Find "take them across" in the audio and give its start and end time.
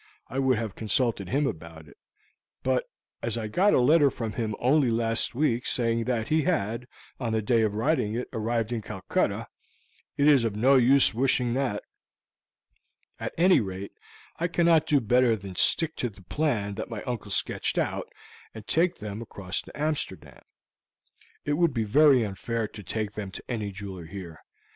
18.65-19.61